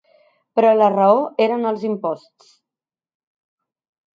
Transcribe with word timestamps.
Però 0.59 0.69
la 0.77 0.87
raó 0.93 1.19
eren 1.47 1.67
els 1.73 1.85
imposts. 1.91 2.51